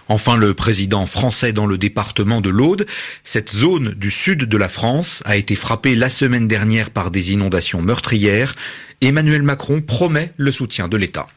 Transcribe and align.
Enfin, 0.08 0.38
le 0.38 0.54
président 0.54 1.05
français 1.05 1.52
dans 1.52 1.66
le 1.66 1.78
département 1.78 2.42
de 2.42 2.50
l'Aude, 2.50 2.86
cette 3.23 3.52
zone 3.52 3.94
du 3.95 4.12
sud 4.12 4.44
de 4.44 4.58
la 4.58 4.70
France 4.70 5.23
a 5.25 5.36
été 5.36 5.56
frappée 5.56 5.95
la 5.95 6.09
semaine 6.09 6.47
dernière 6.47 6.92
par 6.92 7.09
des 7.09 7.34
inondations 7.34 7.81
meurtrières. 7.81 8.56
Emmanuel 9.02 9.42
Macron 9.42 9.81
promet 9.81 10.31
le 10.38 10.52
soutien 10.52 10.88
de 10.88 10.97
l'État. 10.97 11.28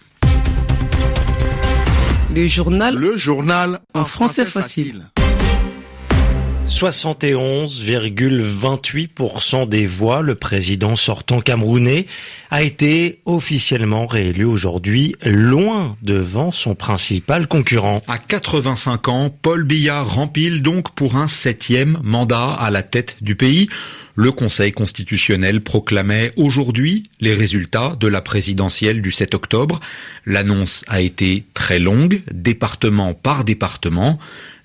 Le 2.35 2.47
journal. 2.47 2.95
Le 2.95 3.17
journal 3.17 3.81
en 3.95 4.05
français 4.05 4.45
facile. 4.45 5.07
71,28% 6.69 9.69
des 9.69 9.87
voix, 9.87 10.21
le 10.21 10.35
président 10.35 10.97
sortant 10.97 11.41
camerounais 11.41 12.05
a 12.51 12.63
été 12.63 13.21
officiellement 13.25 14.07
réélu 14.07 14.45
aujourd'hui, 14.45 15.15
loin 15.25 15.97
devant 16.03 16.51
son 16.51 16.75
principal 16.75 17.49
concurrent. 17.49 18.03
À 18.07 18.19
85 18.19 19.09
ans, 19.09 19.31
Paul 19.31 19.65
Biya 19.65 20.03
rempile 20.03 20.61
donc 20.61 20.95
pour 20.95 21.17
un 21.17 21.27
septième 21.27 21.99
mandat 22.03 22.53
à 22.53 22.71
la 22.71 22.83
tête 22.83 23.17
du 23.23 23.35
pays. 23.35 23.71
Le 24.15 24.31
Conseil 24.33 24.73
constitutionnel 24.73 25.63
proclamait 25.63 26.33
aujourd'hui 26.37 27.05
les 27.21 27.35
résultats 27.35 27.97
de 27.99 28.09
la 28.09 28.21
présidentielle 28.21 29.01
du 29.01 29.13
7 29.13 29.35
octobre. 29.35 29.81
L'annonce 30.27 30.85
a 30.89 31.01
été 31.01 31.45
très 31.55 31.79
longue, 31.79 32.21
département 32.33 33.15
par 33.15 33.45
département. 33.45 34.19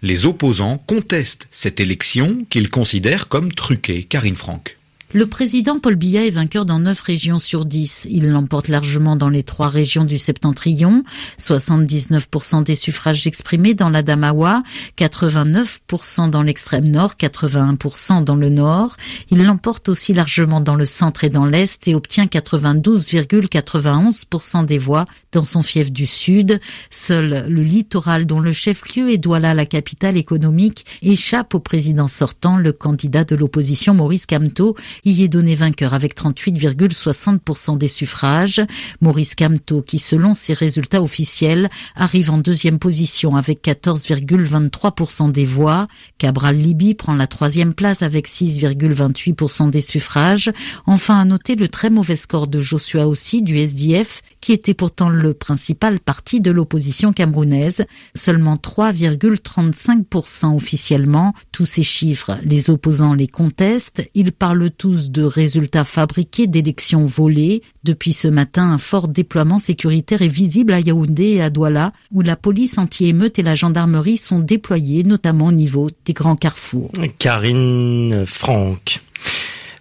Les 0.05 0.25
opposants 0.25 0.79
contestent 0.79 1.47
cette 1.49 1.79
élection 1.79 2.45
qu'ils 2.49 2.69
considèrent 2.69 3.29
comme 3.29 3.53
truquée. 3.53 4.03
Karine 4.03 4.35
Franck. 4.35 4.77
Le 5.15 5.27
président 5.27 5.77
Paul 5.77 5.95
Biya 5.95 6.25
est 6.25 6.31
vainqueur 6.31 6.65
dans 6.65 6.79
9 6.79 6.99
régions 6.99 7.37
sur 7.37 7.65
10. 7.65 8.07
Il 8.09 8.31
l'emporte 8.31 8.67
largement 8.67 9.15
dans 9.15 9.29
les 9.29 9.43
trois 9.43 9.69
régions 9.69 10.05
du 10.05 10.17
septentrion. 10.17 11.03
79% 11.39 12.63
des 12.63 12.73
suffrages 12.73 13.27
exprimés 13.27 13.75
dans 13.75 13.89
l'Adamawa, 13.89 14.63
89% 14.97 16.31
dans 16.31 16.41
l'extrême 16.41 16.87
nord, 16.87 17.13
81% 17.13 18.23
dans 18.23 18.35
le 18.35 18.49
nord. 18.49 18.97
Il 19.29 19.43
l'emporte 19.43 19.87
aussi 19.87 20.15
largement 20.15 20.61
dans 20.61 20.73
le 20.73 20.85
centre 20.85 21.23
et 21.23 21.29
dans 21.29 21.45
l'est 21.45 21.87
et 21.87 21.93
obtient 21.93 22.25
92,91% 22.25 24.65
des 24.65 24.79
voix 24.79 25.05
dans 25.31 25.45
son 25.45 25.61
fief 25.61 25.91
du 25.91 26.07
sud. 26.07 26.59
Seul 26.89 27.45
le 27.47 27.61
littoral 27.61 28.25
dont 28.25 28.39
le 28.39 28.51
chef-lieu 28.51 29.11
est 29.11 29.19
Douala, 29.19 29.53
la 29.53 29.67
capitale 29.67 30.17
économique, 30.17 30.87
échappe 31.03 31.53
au 31.53 31.59
président 31.59 32.07
sortant, 32.07 32.57
le 32.57 32.73
candidat 32.73 33.25
de 33.25 33.35
l'opposition 33.35 33.93
Maurice 33.93 34.25
Kamto, 34.25 34.75
y 35.05 35.23
est 35.23 35.29
donné 35.29 35.55
vainqueur 35.55 35.93
avec 35.93 36.15
38,60% 36.15 37.77
des 37.77 37.87
suffrages. 37.87 38.61
Maurice 39.01 39.35
Kamto, 39.35 39.81
qui 39.81 39.99
selon 39.99 40.35
ses 40.35 40.53
résultats 40.53 41.01
officiels, 41.01 41.69
arrive 41.95 42.31
en 42.31 42.37
deuxième 42.37 42.79
position 42.79 43.35
avec 43.35 43.63
14,23% 43.63 45.31
des 45.31 45.45
voix. 45.45 45.87
Cabral 46.17 46.55
Libi 46.55 46.93
prend 46.93 47.15
la 47.15 47.27
troisième 47.27 47.73
place 47.73 48.01
avec 48.01 48.27
6,28% 48.27 49.69
des 49.69 49.81
suffrages. 49.81 50.51
Enfin, 50.85 51.19
à 51.19 51.25
noter 51.25 51.55
le 51.55 51.67
très 51.67 51.89
mauvais 51.89 52.15
score 52.15 52.47
de 52.47 52.61
Joshua 52.61 53.07
aussi 53.07 53.41
du 53.41 53.57
SDF, 53.57 54.21
qui 54.41 54.51
était 54.51 54.73
pourtant 54.73 55.09
le 55.09 55.33
principal 55.33 55.99
parti 55.99 56.41
de 56.41 56.51
l'opposition 56.51 57.13
camerounaise. 57.13 57.85
Seulement 58.15 58.55
3,35% 58.55 60.55
officiellement. 60.55 61.33
Tous 61.51 61.65
ces 61.65 61.83
chiffres, 61.83 62.37
les 62.43 62.69
opposants 62.69 63.13
les 63.13 63.27
contestent. 63.27 64.07
Ils 64.13 64.31
parlent 64.31 64.71
tous 64.71 64.92
de 64.93 65.23
résultats 65.23 65.83
fabriqués, 65.83 66.47
d'élections 66.47 67.05
volées. 67.05 67.61
Depuis 67.83 68.13
ce 68.13 68.27
matin, 68.27 68.71
un 68.71 68.77
fort 68.77 69.07
déploiement 69.07 69.59
sécuritaire 69.59 70.21
est 70.21 70.27
visible 70.27 70.73
à 70.73 70.79
Yaoundé 70.79 71.23
et 71.23 71.41
à 71.41 71.49
Douala, 71.49 71.93
où 72.11 72.21
la 72.21 72.35
police 72.35 72.77
anti-émeute 72.77 73.39
et 73.39 73.43
la 73.43 73.55
gendarmerie 73.55 74.17
sont 74.17 74.39
déployées, 74.39 75.03
notamment 75.03 75.47
au 75.47 75.51
niveau 75.51 75.89
des 76.05 76.13
grands 76.13 76.35
carrefours. 76.35 76.91
Karine 77.19 78.25
Franck. 78.25 79.01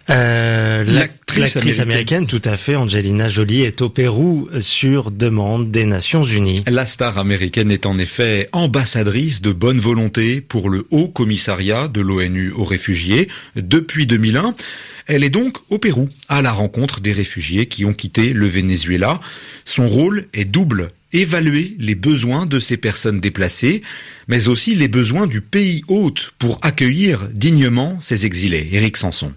Euh, 0.09 0.83
L'actrice 0.83 1.55
américaine. 1.55 1.81
américaine, 1.81 2.27
tout 2.27 2.41
à 2.43 2.57
fait, 2.57 2.75
Angelina 2.75 3.29
Jolie, 3.29 3.61
est 3.61 3.81
au 3.81 3.89
Pérou 3.89 4.49
sur 4.59 5.11
demande 5.11 5.71
des 5.71 5.85
Nations 5.85 6.23
Unies. 6.23 6.63
La 6.67 6.85
star 6.85 7.17
américaine 7.17 7.71
est 7.71 7.85
en 7.85 7.97
effet 7.97 8.49
ambassadrice 8.51 9.41
de 9.41 9.51
bonne 9.51 9.79
volonté 9.79 10.41
pour 10.41 10.69
le 10.69 10.85
Haut 10.91 11.07
Commissariat 11.07 11.87
de 11.87 12.01
l'ONU 12.01 12.51
aux 12.51 12.65
réfugiés 12.65 13.29
depuis 13.55 14.05
2001. 14.05 14.55
Elle 15.07 15.23
est 15.23 15.29
donc 15.29 15.57
au 15.69 15.79
Pérou, 15.79 16.09
à 16.29 16.41
la 16.41 16.51
rencontre 16.51 16.99
des 17.01 17.11
réfugiés 17.11 17.65
qui 17.65 17.85
ont 17.85 17.93
quitté 17.93 18.33
le 18.33 18.47
Venezuela. 18.47 19.19
Son 19.65 19.87
rôle 19.87 20.27
est 20.33 20.45
double 20.45 20.89
évaluer 21.13 21.75
les 21.79 21.95
besoins 21.95 22.45
de 22.45 22.59
ces 22.59 22.77
personnes 22.77 23.19
déplacées, 23.19 23.81
mais 24.27 24.47
aussi 24.47 24.75
les 24.75 24.87
besoins 24.87 25.27
du 25.27 25.41
pays 25.41 25.83
hôte 25.87 26.31
pour 26.39 26.59
accueillir 26.63 27.27
dignement 27.31 27.97
ces 28.01 28.25
exilés. 28.25 28.69
Éric 28.71 28.97
Sanson. 28.97 29.31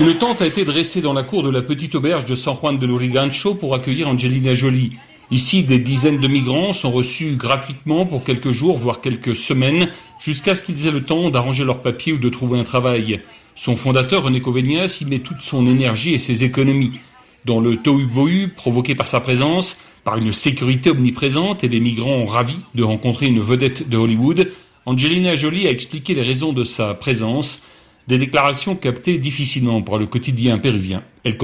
Une 0.00 0.14
tente 0.14 0.42
a 0.42 0.46
été 0.46 0.64
dressée 0.64 1.00
dans 1.00 1.12
la 1.12 1.22
cour 1.22 1.44
de 1.44 1.50
la 1.50 1.62
petite 1.62 1.94
auberge 1.94 2.24
de 2.24 2.34
San 2.34 2.56
Juan 2.56 2.78
de 2.80 2.86
Lurigancho 2.86 3.54
pour 3.54 3.74
accueillir 3.74 4.08
Angelina 4.08 4.52
Jolie. 4.52 4.94
Ici, 5.30 5.62
des 5.62 5.78
dizaines 5.78 6.18
de 6.18 6.26
migrants 6.26 6.72
sont 6.72 6.90
reçus 6.90 7.36
gratuitement 7.36 8.04
pour 8.04 8.24
quelques 8.24 8.50
jours, 8.50 8.76
voire 8.76 9.00
quelques 9.00 9.36
semaines, 9.36 9.88
jusqu'à 10.18 10.56
ce 10.56 10.64
qu'ils 10.64 10.88
aient 10.88 10.90
le 10.90 11.04
temps 11.04 11.30
d'arranger 11.30 11.64
leurs 11.64 11.80
papiers 11.80 12.12
ou 12.12 12.18
de 12.18 12.28
trouver 12.28 12.58
un 12.58 12.64
travail. 12.64 13.20
Son 13.54 13.76
fondateur, 13.76 14.24
René 14.24 14.40
Covenias, 14.40 14.98
y 15.00 15.04
met 15.04 15.20
toute 15.20 15.42
son 15.42 15.64
énergie 15.64 16.12
et 16.12 16.18
ses 16.18 16.42
économies. 16.42 16.98
Dans 17.44 17.60
le 17.60 17.76
tohu-bohu 17.76 18.48
provoqué 18.48 18.96
par 18.96 19.06
sa 19.06 19.20
présence, 19.20 19.78
par 20.02 20.16
une 20.16 20.32
sécurité 20.32 20.90
omniprésente 20.90 21.62
et 21.62 21.68
des 21.68 21.80
migrants 21.80 22.24
ravis 22.24 22.64
de 22.74 22.82
rencontrer 22.82 23.26
une 23.26 23.40
vedette 23.40 23.88
de 23.88 23.96
Hollywood, 23.96 24.50
Angelina 24.86 25.36
Jolie 25.36 25.68
a 25.68 25.70
expliqué 25.70 26.14
les 26.14 26.22
raisons 26.22 26.52
de 26.52 26.64
sa 26.64 26.94
présence 26.94 27.62
des 28.06 28.18
déclarations 28.18 28.76
captées 28.76 29.18
difficilement 29.18 29.82
par 29.82 29.98
le 29.98 30.06
quotidien 30.06 30.58
péruvien 30.58 31.02
et 31.24 31.30
le. 31.30 31.38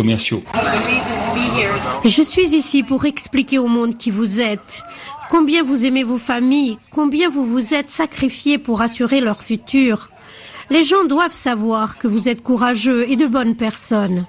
Je 2.04 2.22
suis 2.22 2.54
ici 2.54 2.82
pour 2.82 3.04
expliquer 3.04 3.58
au 3.58 3.66
monde 3.66 3.96
qui 3.96 4.10
vous 4.10 4.40
êtes, 4.40 4.82
combien 5.30 5.62
vous 5.62 5.86
aimez 5.86 6.02
vos 6.02 6.18
familles, 6.18 6.78
combien 6.90 7.28
vous 7.28 7.46
vous 7.46 7.74
êtes 7.74 7.90
sacrifiés 7.90 8.58
pour 8.58 8.82
assurer 8.82 9.20
leur 9.20 9.42
futur. 9.42 10.10
Les 10.68 10.84
gens 10.84 11.04
doivent 11.04 11.34
savoir 11.34 11.98
que 11.98 12.08
vous 12.08 12.28
êtes 12.28 12.42
courageux 12.42 13.10
et 13.10 13.16
de 13.16 13.26
bonnes 13.26 13.56
personnes. 13.56 14.26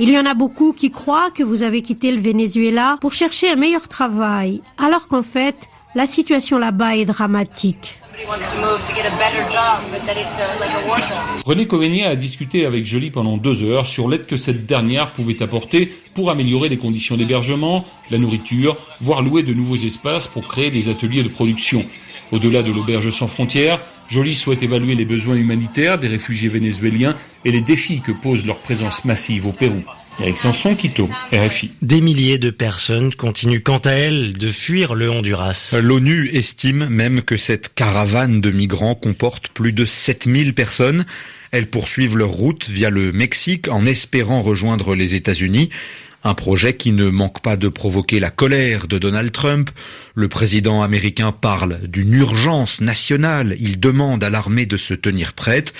Il 0.00 0.10
y 0.10 0.18
en 0.18 0.26
a 0.26 0.34
beaucoup 0.34 0.72
qui 0.72 0.90
croient 0.90 1.30
que 1.32 1.44
vous 1.44 1.62
avez 1.62 1.82
quitté 1.82 2.10
le 2.10 2.20
Venezuela 2.20 2.98
pour 3.00 3.12
chercher 3.12 3.50
un 3.50 3.56
meilleur 3.56 3.86
travail, 3.88 4.60
alors 4.76 5.06
qu'en 5.06 5.22
fait, 5.22 5.54
la 5.94 6.06
situation 6.06 6.58
là-bas 6.58 6.96
est 6.96 7.04
dramatique. 7.04 7.98
René 11.46 11.66
Covenia 11.66 12.10
a 12.10 12.16
discuté 12.16 12.64
avec 12.64 12.84
Jolie 12.86 13.10
pendant 13.10 13.36
deux 13.36 13.64
heures 13.64 13.86
sur 13.86 14.08
l'aide 14.08 14.26
que 14.26 14.36
cette 14.36 14.66
dernière 14.66 15.12
pouvait 15.12 15.42
apporter 15.42 15.92
pour 16.14 16.30
améliorer 16.30 16.68
les 16.68 16.78
conditions 16.78 17.16
d'hébergement, 17.16 17.84
la 18.10 18.18
nourriture, 18.18 18.76
voire 19.00 19.22
louer 19.22 19.42
de 19.42 19.52
nouveaux 19.52 19.76
espaces 19.76 20.28
pour 20.28 20.46
créer 20.46 20.70
des 20.70 20.88
ateliers 20.88 21.22
de 21.22 21.28
production. 21.28 21.84
Au-delà 22.30 22.62
de 22.62 22.70
l'auberge 22.70 23.10
sans 23.10 23.28
frontières, 23.28 23.80
Jolie 24.08 24.34
souhaite 24.34 24.62
évaluer 24.62 24.94
les 24.94 25.04
besoins 25.04 25.36
humanitaires 25.36 25.98
des 25.98 26.08
réfugiés 26.08 26.48
vénézuéliens 26.48 27.16
et 27.44 27.50
les 27.50 27.62
défis 27.62 28.00
que 28.00 28.12
pose 28.12 28.46
leur 28.46 28.58
présence 28.58 29.04
massive 29.04 29.46
au 29.46 29.52
Pérou. 29.52 29.82
Eric 30.20 30.38
Sanson, 30.38 30.76
Quito, 30.76 31.10
RFI. 31.32 31.72
Des 31.82 32.00
milliers 32.00 32.38
de 32.38 32.50
personnes 32.50 33.14
continuent 33.14 33.62
quant 33.62 33.78
à 33.78 33.90
elles 33.90 34.34
de 34.34 34.50
fuir 34.50 34.94
le 34.94 35.10
Honduras. 35.10 35.74
L'ONU 35.80 36.30
estime 36.32 36.88
même 36.88 37.22
que 37.22 37.36
cette 37.36 37.74
caravane 37.74 38.40
de 38.40 38.50
migrants 38.50 38.94
comporte 38.94 39.48
plus 39.48 39.72
de 39.72 39.84
7000 39.84 40.54
personnes. 40.54 41.04
Elles 41.50 41.68
poursuivent 41.68 42.16
leur 42.16 42.30
route 42.30 42.68
via 42.68 42.90
le 42.90 43.12
Mexique 43.12 43.68
en 43.68 43.86
espérant 43.86 44.42
rejoindre 44.42 44.94
les 44.94 45.14
États-Unis. 45.14 45.70
Un 46.26 46.34
projet 46.34 46.74
qui 46.74 46.92
ne 46.92 47.10
manque 47.10 47.42
pas 47.42 47.58
de 47.58 47.68
provoquer 47.68 48.18
la 48.18 48.30
colère 48.30 48.86
de 48.88 48.98
Donald 48.98 49.30
Trump. 49.30 49.70
Le 50.14 50.28
président 50.28 50.82
américain 50.82 51.32
parle 51.32 51.80
d'une 51.86 52.14
urgence 52.14 52.80
nationale. 52.80 53.56
Il 53.60 53.78
demande 53.78 54.24
à 54.24 54.30
l'armée 54.30 54.64
de 54.64 54.78
se 54.78 54.94
tenir 54.94 55.34
prête. 55.34 55.74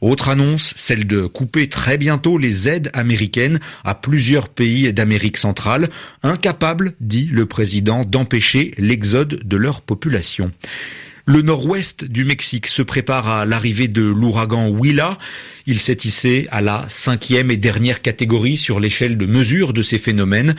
Autre 0.00 0.28
annonce, 0.28 0.74
celle 0.76 1.06
de 1.06 1.26
couper 1.26 1.68
très 1.68 1.98
bientôt 1.98 2.38
les 2.38 2.68
aides 2.68 2.90
américaines 2.92 3.60
à 3.84 3.94
plusieurs 3.94 4.48
pays 4.48 4.92
d'Amérique 4.92 5.38
centrale, 5.38 5.88
incapables, 6.22 6.94
dit 7.00 7.28
le 7.32 7.46
président, 7.46 8.04
d'empêcher 8.04 8.74
l'exode 8.78 9.40
de 9.44 9.56
leur 9.56 9.80
population. 9.82 10.52
Le 11.28 11.42
nord-ouest 11.42 12.04
du 12.04 12.24
Mexique 12.24 12.68
se 12.68 12.82
prépare 12.82 13.26
à 13.26 13.46
l'arrivée 13.46 13.88
de 13.88 14.02
l'ouragan 14.02 14.68
Willa. 14.68 15.18
Il 15.66 15.80
s'est 15.80 15.98
hissé 16.04 16.46
à 16.52 16.62
la 16.62 16.84
cinquième 16.88 17.50
et 17.50 17.56
dernière 17.56 18.00
catégorie 18.00 18.56
sur 18.56 18.78
l'échelle 18.78 19.18
de 19.18 19.26
mesure 19.26 19.72
de 19.72 19.82
ces 19.82 19.98
phénomènes. 19.98 20.54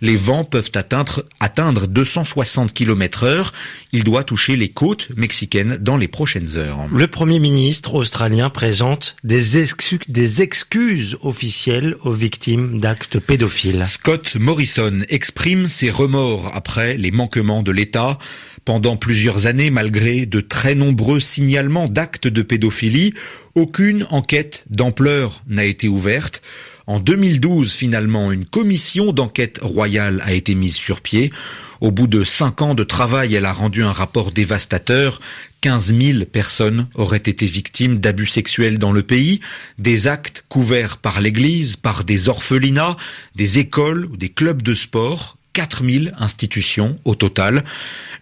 Les 0.00 0.14
vents 0.14 0.44
peuvent 0.44 0.70
atteindre, 0.76 1.24
atteindre 1.40 1.88
260 1.88 2.72
km 2.72 3.24
heure. 3.24 3.52
Il 3.90 4.04
doit 4.04 4.22
toucher 4.22 4.54
les 4.54 4.68
côtes 4.68 5.08
mexicaines 5.16 5.78
dans 5.78 5.96
les 5.96 6.06
prochaines 6.06 6.56
heures. 6.56 6.78
Le 6.92 7.08
premier 7.08 7.40
ministre 7.40 7.96
australien 7.96 8.48
présente 8.48 9.16
des, 9.24 9.58
excuses, 9.58 9.98
des 10.06 10.40
excuses 10.40 11.18
officielles 11.22 11.96
aux 12.04 12.12
victimes 12.12 12.78
d'actes 12.78 13.18
pédophiles. 13.18 13.84
Scott 13.86 14.36
Morrison 14.36 15.00
exprime 15.08 15.66
ses 15.66 15.90
remords 15.90 16.52
après 16.54 16.96
les 16.96 17.10
manquements 17.10 17.64
de 17.64 17.72
l'État. 17.72 18.18
Pendant 18.64 18.96
plusieurs 18.96 19.46
années, 19.46 19.70
malgré 19.70 20.24
de 20.24 20.40
très 20.40 20.76
nombreux 20.76 21.18
signalements 21.18 21.88
d'actes 21.88 22.28
de 22.28 22.42
pédophilie, 22.42 23.12
aucune 23.56 24.06
enquête 24.10 24.64
d'ampleur 24.70 25.42
n'a 25.48 25.64
été 25.64 25.88
ouverte. 25.88 26.42
En 26.86 27.00
2012, 27.00 27.72
finalement, 27.72 28.30
une 28.30 28.44
commission 28.44 29.12
d'enquête 29.12 29.58
royale 29.62 30.22
a 30.24 30.32
été 30.32 30.54
mise 30.54 30.76
sur 30.76 31.00
pied. 31.00 31.32
Au 31.80 31.90
bout 31.90 32.06
de 32.06 32.22
cinq 32.22 32.62
ans 32.62 32.74
de 32.74 32.84
travail, 32.84 33.34
elle 33.34 33.46
a 33.46 33.52
rendu 33.52 33.82
un 33.82 33.90
rapport 33.90 34.30
dévastateur. 34.30 35.20
15 35.62 35.96
000 35.96 36.24
personnes 36.24 36.86
auraient 36.94 37.16
été 37.18 37.46
victimes 37.46 37.98
d'abus 37.98 38.26
sexuels 38.26 38.78
dans 38.78 38.92
le 38.92 39.02
pays, 39.02 39.40
des 39.78 40.06
actes 40.06 40.44
couverts 40.48 40.98
par 40.98 41.20
l'Église, 41.20 41.74
par 41.74 42.04
des 42.04 42.28
orphelinats, 42.28 42.96
des 43.34 43.58
écoles 43.58 44.06
ou 44.06 44.16
des 44.16 44.28
clubs 44.28 44.62
de 44.62 44.74
sport, 44.74 45.36
4000 45.52 46.14
institutions 46.18 46.98
au 47.04 47.14
total. 47.14 47.64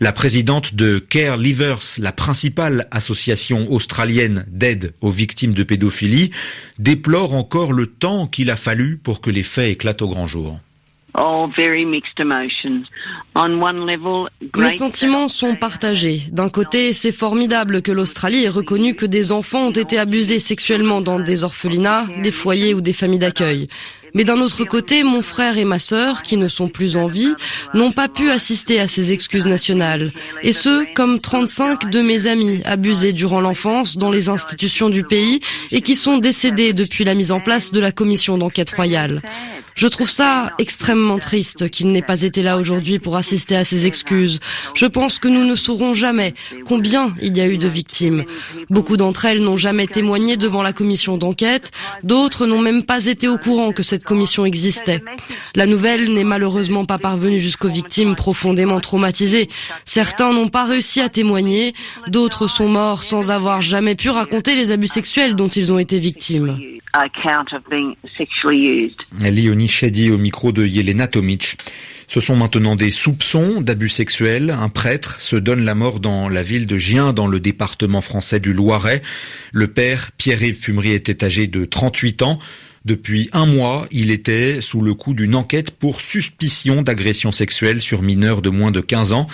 La 0.01 0.13
présidente 0.13 0.75
de 0.75 0.99
Care 0.99 1.37
Leavers, 1.37 1.83
la 1.99 2.13
principale 2.13 2.89
association 2.91 3.71
australienne 3.71 4.45
d'aide 4.49 4.95
aux 5.01 5.11
victimes 5.11 5.55
de 5.55 5.63
pédophilie, 5.63 6.31
déplore 6.79 7.35
encore 7.35 7.73
le 7.73 7.87
temps 7.87 8.27
qu'il 8.27 8.51
a 8.51 8.57
fallu 8.57 8.97
pour 8.97 9.21
que 9.21 9.31
les 9.31 9.43
faits 9.43 9.71
éclatent 9.71 10.03
au 10.03 10.09
grand 10.09 10.27
jour. 10.27 10.59
Mes 14.57 14.71
sentiments 14.71 15.29
sont 15.29 15.57
partagés. 15.57 16.23
D'un 16.31 16.49
côté, 16.49 16.93
c'est 16.93 17.13
formidable 17.13 17.83
que 17.83 17.91
l'Australie 17.91 18.45
ait 18.45 18.49
reconnu 18.49 18.95
que 18.95 19.07
des 19.07 19.33
enfants 19.33 19.67
ont 19.67 19.73
été 19.73 19.99
abusés 19.99 20.39
sexuellement 20.39 21.01
dans 21.01 21.19
des 21.19 21.43
orphelinats, 21.43 22.07
des 22.23 22.31
foyers 22.31 22.75
ou 22.75 22.81
des 22.81 22.93
familles 22.93 23.19
d'accueil. 23.19 23.69
Mais 24.15 24.25
d'un 24.25 24.41
autre 24.41 24.65
côté, 24.65 25.03
mon 25.03 25.23
frère 25.23 25.59
et 25.59 25.65
ma 25.65 25.79
sœur, 25.79 26.23
qui 26.23 26.37
ne 26.37 26.49
sont 26.49 26.69
plus 26.69 26.97
en 26.97 27.07
vie, 27.07 27.35
n'ont 27.75 27.93
pas 27.93 28.09
pu 28.09 28.31
assister 28.31 28.81
à 28.81 28.89
ces 28.89 29.13
excuses 29.13 29.47
nationales. 29.47 30.13
Et 30.43 30.53
ce, 30.53 30.93
comme 30.95 31.21
35 31.21 31.91
de 31.91 32.01
mes 32.01 32.27
amis 32.27 32.61
abusés 32.65 33.13
durant 33.13 33.41
l'enfance 33.41 33.97
dans 33.97 34.11
les 34.11 34.29
institutions 34.29 34.89
du 34.89 35.05
pays 35.05 35.41
et 35.71 35.81
qui 35.81 35.97
sont 35.97 36.19
décédés 36.19 36.73
depuis 36.73 37.05
la 37.05 37.15
mise 37.15 37.33
en 37.33 37.41
place 37.41 37.73
de 37.73 37.81
la 37.81 37.93
commission 37.93 38.39
d'enquête 38.39 38.71
royale. 38.71 39.23
Je 39.75 39.87
trouve 39.87 40.11
ça 40.11 40.53
extrêmement 40.59 41.19
triste 41.19 41.71
qu'il 41.71 41.91
n'ait 41.91 42.03
pas 42.03 42.23
été 42.23 42.43
là 42.43 42.59
aujourd'hui 42.59 42.99
pour 42.99 43.17
assister 43.17 43.57
à 43.57 43.65
ces 43.65 43.87
excuses. 43.87 44.41
Je 44.75 44.87
pense 44.87 45.19
que 45.19 45.29
nous 45.29 45.45
ne 45.45 45.55
saurons 45.55 45.95
jamais 45.95 46.35
combien 46.67 47.15
il 47.23 47.37
y 47.37 47.41
a 47.41 47.47
eu 47.47 47.57
de 47.57 47.69
victimes. 47.69 48.25
Beaucoup 48.69 48.97
d'entre 48.97 49.25
elles 49.25 49.43
n'ont 49.43 49.57
jamais 49.57 49.87
témoigné 49.87 50.37
devant 50.37 50.63
la 50.63 50.73
commission 50.73 51.17
d'enquête, 51.17 51.71
d'autres 52.03 52.47
n'ont 52.47 52.61
même 52.61 52.83
pas 52.83 53.07
été 53.07 53.29
au 53.29 53.39
courant 53.39 53.73
que 53.73 53.83
cette 53.83 54.00
commission 54.05 54.45
existait. 54.45 55.03
La 55.55 55.67
nouvelle 55.67 56.13
n'est 56.13 56.25
malheureusement 56.25 56.85
pas 56.85 56.99
parvenue 56.99 57.41
jusqu'aux 57.41 57.69
victimes 57.69 58.15
profondément 58.15 58.81
traumatisées. 58.81 59.49
Certains 59.85 60.33
n'ont 60.33 60.49
pas 60.49 60.65
réussi 60.65 61.01
à 61.01 61.09
témoigner, 61.09 61.75
d'autres 62.09 62.49
sont 62.49 62.69
morts 62.69 63.05
sans 63.05 63.31
avoir 63.31 63.63
jamais 63.63 63.95
pu 63.95 64.11
raconter 64.11 64.55
les 64.55 64.71
abus 64.71 64.89
sexuels 64.89 65.37
dont 65.37 65.49
ils 65.49 65.73
ont 65.73 65.79
été 65.79 65.99
victimes. 65.99 66.59
Léonie 69.21 69.69
Chedi 69.69 70.11
au 70.11 70.19
micro 70.19 70.51
de 70.51 70.67
Yelena 70.67 71.07
Tomic. 71.07 71.57
Ce 72.09 72.21
sont 72.21 72.35
maintenant 72.35 72.75
des 72.75 72.91
soupçons 72.91 73.61
d'abus 73.61 73.89
sexuels. 73.89 74.51
Un 74.51 74.69
prêtre 74.69 75.21
se 75.21 75.37
donne 75.37 75.65
la 75.65 75.77
mort 75.77 76.01
dans 76.01 76.29
la 76.29 76.43
ville 76.43 76.67
de 76.67 76.77
Gien, 76.77 77.13
dans 77.13 77.29
le 77.29 77.39
département 77.39 78.01
français 78.01 78.41
du 78.41 78.53
Loiret. 78.53 79.03
Le 79.53 79.69
père, 79.69 80.11
Pierre-Yves 80.19 80.61
Fumery, 80.61 80.91
était 80.91 81.25
âgé 81.25 81.47
de 81.47 81.65
38 81.65 82.23
ans. 82.23 82.41
Depuis 82.87 83.29
un 83.35 83.45
mois, 83.45 83.87
il 83.91 84.11
était 84.11 84.63
sous 84.63 84.81
le 84.81 84.95
coup 84.95 85.13
d'une 85.13 85.35
enquête 85.35 85.71
pour 85.71 86.01
suspicion 86.01 86.81
d'agression 86.81 87.31
sexuelle 87.31 87.83
sur 87.83 88.01
mineurs 88.01 88.41
de 88.41 88.49
moins 88.49 88.71
de 88.71 88.81
15 88.81 89.13
ans. 89.13 89.27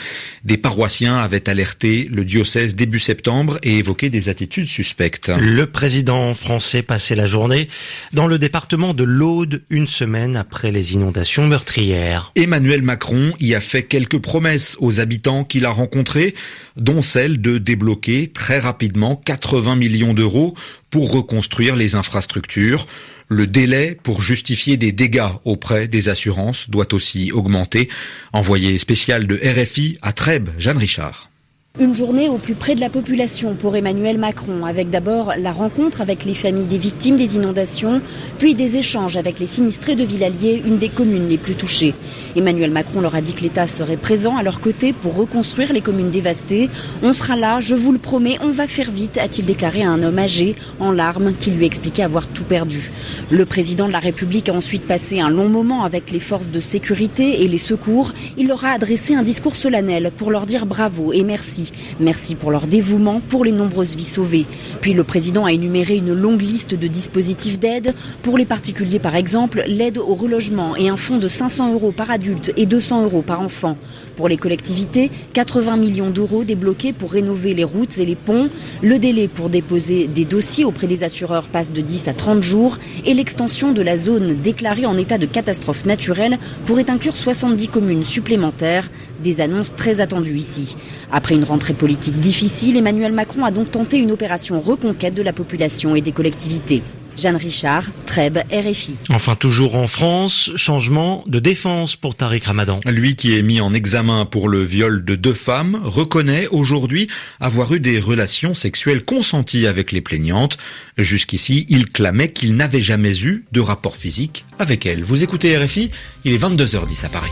Des 0.45 0.57
paroissiens 0.57 1.17
avaient 1.17 1.49
alerté 1.49 2.09
le 2.11 2.25
diocèse 2.25 2.75
début 2.75 2.99
septembre 2.99 3.59
et 3.63 3.79
évoqué 3.79 4.11
des 4.11 4.29
attitudes 4.29 4.67
suspectes. 4.67 5.31
Le 5.39 5.67
président 5.67 6.35
français 6.35 6.83
passait 6.83 7.15
la 7.15 7.27
journée 7.27 7.69
dans 8.13 8.27
le 8.27 8.41
département 8.41 8.95
de 8.95 9.05
l'Aude 9.05 9.63
une 9.71 9.87
semaine 9.87 10.35
après 10.35 10.73
les 10.73 10.95
inondations 10.95 11.47
meurtrières. 11.47 12.33
Emmanuel 12.35 12.83
Macron 12.83 13.33
y 13.39 13.55
a 13.55 13.61
fait 13.61 13.85
quelques 13.85 14.21
promesses 14.21 14.77
aux 14.81 14.99
habitants 14.99 15.45
qu'il 15.45 15.67
a 15.67 15.71
rencontrés, 15.71 16.35
dont 16.77 17.01
celle 17.01 17.41
de 17.41 17.59
débloquer 17.59 18.27
très 18.27 18.59
rapidement 18.59 19.15
80 19.15 19.77
millions 19.77 20.15
d'euros 20.15 20.55
pour 20.91 21.13
reconstruire 21.13 21.77
les 21.77 21.95
infrastructures. 21.95 22.87
Le 23.29 23.47
délai 23.47 23.99
pour 24.01 24.23
justifier 24.23 24.77
des 24.77 24.93
dégâts 24.93 25.31
auprès 25.45 25.89
des 25.89 26.09
assurances 26.09 26.71
doit 26.71 26.95
aussi 26.95 27.33
augmenter. 27.33 27.89
Envoyé 28.33 28.79
spécial 28.79 29.27
de 29.27 29.41
RFI 29.43 29.99
à 30.03 30.13
Trèbes, 30.13 30.51
Jeanne 30.59 30.79
Richard. 30.79 31.31
Une 31.79 31.95
journée 31.95 32.31
au 32.31 32.39
plus 32.39 32.55
près 32.55 32.75
de 32.75 32.81
la 32.81 32.89
population 32.89 33.55
pour 33.55 33.77
Emmanuel 33.77 34.17
Macron, 34.17 34.65
avec 34.65 34.89
d'abord 34.89 35.35
la 35.37 35.53
rencontre 35.53 36.01
avec 36.01 36.25
les 36.25 36.33
familles 36.33 36.65
des 36.65 36.79
victimes 36.79 37.19
des 37.19 37.37
inondations, 37.37 38.01
puis 38.39 38.55
des 38.55 38.79
échanges 38.79 39.19
avec 39.19 39.39
les 39.41 39.47
sinistrés 39.47 39.95
de 39.95 40.03
Villalier, 40.03 40.63
une 40.65 40.79
des 40.79 40.89
communes 40.89 41.29
les 41.29 41.37
plus 41.37 41.55
touchées. 41.55 41.93
Emmanuel 42.35 42.71
Macron 42.71 43.03
leur 43.03 43.15
a 43.15 43.21
dit 43.21 43.35
que 43.35 43.43
l'État 43.43 43.67
serait 43.67 43.99
présent 43.99 44.39
à 44.39 44.43
leur 44.43 44.63
côté 44.63 44.95
pour 44.95 45.17
reconstruire 45.17 45.71
les 45.75 45.83
communes 45.83 46.09
dévastées. 46.09 46.71
On 47.03 47.13
sera 47.13 47.37
là, 47.37 47.61
je 47.61 47.75
vous 47.75 47.93
le 47.93 47.99
promets, 47.99 48.39
on 48.43 48.53
va 48.53 48.67
faire 48.67 48.91
vite, 48.91 49.19
a-t-il 49.19 49.45
déclaré 49.45 49.83
à 49.83 49.91
un 49.91 50.03
homme 50.03 50.19
âgé 50.19 50.55
en 50.81 50.93
larmes 50.93 51.35
qui 51.39 51.51
lui 51.51 51.67
expliquait 51.67 52.05
avoir 52.05 52.29
tout 52.29 52.45
perdu. 52.45 52.91
Le 53.31 53.45
président 53.45 53.87
de 53.87 53.93
la 53.93 53.99
République 53.99 54.49
a 54.49 54.55
ensuite 54.55 54.87
passé 54.87 55.21
un 55.21 55.29
long 55.29 55.51
moment 55.51 55.85
avec 55.85 56.11
les 56.11 56.21
forces 56.21 56.49
de 56.49 56.61
sécurité 56.61 57.43
et 57.43 57.49
les 57.49 57.59
secours. 57.59 58.15
Il 58.39 58.49
leur 58.49 58.65
a 58.65 58.71
adressé 58.71 59.15
un 59.15 59.23
discours 59.23 59.57
solennel 59.57 60.11
pour 60.17 60.31
leur 60.31 60.47
dire 60.47 60.65
bravo 60.65 61.13
et 61.13 61.23
merci 61.23 61.66
merci. 62.01 62.35
pour 62.35 62.51
leur 62.51 62.67
dévouement, 62.67 63.21
pour 63.21 63.45
les 63.45 63.53
nombreuses 63.53 63.97
vies 63.97 64.05
sauvées. 64.05 64.47
Puis 64.81 64.93
le 64.93 65.05
président 65.05 65.45
a 65.45 65.53
énuméré 65.53 65.97
une 65.97 66.13
longue 66.13 66.43
liste 66.43 66.75
de 66.75 66.87
dispositifs 66.87 67.59
d'aide. 67.59 67.95
Pour 68.23 68.39
les 68.39 68.47
particuliers, 68.47 68.99
par 68.99 69.17
exemple, 69.17 69.65
l'aide 69.67 69.99
au 69.99 70.15
relogement 70.15 70.77
et 70.77 70.89
un 70.89 70.97
fonds 70.97 71.19
de 71.19 71.29
500 71.29 71.73
euros 71.73 71.93
par 71.93 72.11
adulte 72.11 72.53
et 72.57 72.67
200 72.67 73.05
euros 73.05 73.23
par 73.23 73.41
enfant. 73.41 73.77
Pour 74.17 74.29
les 74.29 74.37
collectivités, 74.37 75.11
80 75.35 75.77
millions 75.77 76.11
d'euros 76.11 76.45
débloqués 76.45 76.93
pour 76.93 77.13
rénover 77.13 77.55
les 77.55 77.65
routes 77.65 77.99
et 77.99 78.07
les 78.07 78.15
ponts. 78.15 78.49
Le 78.83 78.99
délai 78.99 79.29
pour 79.29 79.51
déposer 79.51 80.07
des 80.07 80.25
dossiers 80.25 80.65
auprès 80.65 80.87
des 80.87 81.05
assureurs 81.05 81.49
passe 81.49 81.73
de 81.73 81.81
10 81.81 82.09
à 82.09 82.15
30 82.15 82.43
jours 82.43 82.79
et 83.05 83.15
l'extension 83.15 83.73
de 83.73 83.83
la 83.83 83.97
zone 83.97 84.35
déclarée 84.43 84.87
en 84.87 84.97
état 84.97 85.19
de 85.19 85.27
catastrophe 85.27 85.85
naturelle 85.85 86.39
pourrait 86.65 86.91
inclure 86.91 87.17
70 87.17 87.69
communes 87.69 88.05
supplémentaires. 88.05 88.91
Des 89.23 89.41
annonces 89.41 89.75
très 89.75 90.01
attendues 90.01 90.37
ici. 90.37 90.77
Après 91.11 91.35
une 91.35 91.45
rentrée 91.45 91.75
politique 91.75 92.21
difficile, 92.21 92.77
Emmanuel 92.77 93.13
Macron 93.13 93.45
a 93.45 93.51
donc 93.51 93.71
tenté 93.71 93.99
une 93.99 94.11
opération 94.11 94.61
reconquête 94.61 95.15
de 95.15 95.23
la 95.23 95.33
population 95.33 95.97
et 95.97 96.01
des 96.01 96.13
collectivités. 96.13 96.83
Jeanne 97.17 97.37
Richard, 97.37 97.85
Trèbes, 98.05 98.39
RFI. 98.53 98.97
Enfin, 99.11 99.35
toujours 99.37 99.77
en 99.77 99.87
France, 99.87 100.51
changement 100.57 101.25
de 101.27 101.39
défense 101.39 101.97
pour 101.97 102.15
Tariq 102.15 102.47
Ramadan. 102.47 102.81
Lui 102.85 103.17
qui 103.17 103.37
est 103.37 103.43
mis 103.43 103.61
en 103.61 103.73
examen 103.73 104.27
pour 104.27 104.49
le 104.49 104.63
viol 104.63 105.05
de 105.05 105.17
deux 105.17 105.33
femmes 105.33 105.81
reconnaît 105.83 106.47
aujourd'hui 106.49 107.09
avoir 107.41 107.73
eu 107.73 107.81
des 107.81 107.99
relations 107.99 108.55
sexuelles 108.55 109.05
consenties 109.05 109.67
avec 109.67 109.93
les 109.93 110.01
plaignantes. 110.01 110.59
Jusqu'ici, 110.99 111.65
il 111.69 111.91
clamait 111.91 112.33
qu'il 112.33 112.55
n'avait 112.55 112.83
jamais 112.83 113.19
eu 113.21 113.45
de 113.53 113.61
rapport 113.61 113.97
physique 113.97 114.45
avec 114.59 114.87
elles. 114.87 115.03
Vous 115.03 115.25
écoutez 115.25 115.57
RFI, 115.57 115.91
il 116.25 116.33
est 116.35 116.43
22h10 116.43 117.07
à 117.07 117.09
Paris. 117.09 117.31